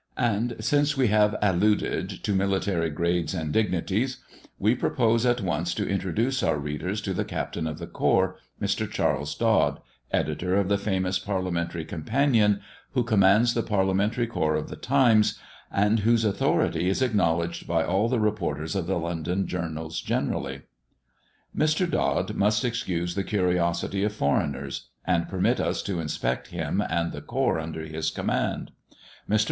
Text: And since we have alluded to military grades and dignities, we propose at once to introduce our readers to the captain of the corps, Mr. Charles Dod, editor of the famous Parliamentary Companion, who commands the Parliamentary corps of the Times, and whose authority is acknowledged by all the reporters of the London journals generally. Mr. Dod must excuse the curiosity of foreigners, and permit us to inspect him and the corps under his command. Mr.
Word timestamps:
And 0.17 0.55
since 0.59 0.97
we 0.97 1.09
have 1.09 1.35
alluded 1.43 2.09
to 2.23 2.33
military 2.33 2.89
grades 2.89 3.35
and 3.35 3.53
dignities, 3.53 4.17
we 4.57 4.73
propose 4.73 5.27
at 5.27 5.41
once 5.41 5.75
to 5.75 5.87
introduce 5.87 6.41
our 6.41 6.57
readers 6.57 7.01
to 7.01 7.13
the 7.13 7.23
captain 7.23 7.67
of 7.67 7.77
the 7.77 7.85
corps, 7.85 8.35
Mr. 8.59 8.89
Charles 8.89 9.35
Dod, 9.35 9.79
editor 10.09 10.55
of 10.55 10.69
the 10.69 10.79
famous 10.79 11.19
Parliamentary 11.19 11.85
Companion, 11.85 12.61
who 12.93 13.03
commands 13.03 13.53
the 13.53 13.61
Parliamentary 13.61 14.25
corps 14.25 14.55
of 14.55 14.69
the 14.69 14.75
Times, 14.75 15.37
and 15.71 15.99
whose 15.99 16.25
authority 16.25 16.89
is 16.89 17.03
acknowledged 17.03 17.67
by 17.67 17.83
all 17.83 18.09
the 18.09 18.19
reporters 18.19 18.73
of 18.75 18.87
the 18.87 18.97
London 18.97 19.45
journals 19.45 19.99
generally. 20.01 20.61
Mr. 21.55 21.87
Dod 21.87 22.33
must 22.33 22.65
excuse 22.65 23.13
the 23.13 23.23
curiosity 23.23 24.03
of 24.03 24.13
foreigners, 24.13 24.87
and 25.05 25.29
permit 25.29 25.59
us 25.59 25.83
to 25.83 25.99
inspect 25.99 26.47
him 26.47 26.81
and 26.89 27.11
the 27.11 27.21
corps 27.21 27.59
under 27.59 27.85
his 27.85 28.09
command. 28.09 28.71
Mr. 29.29 29.39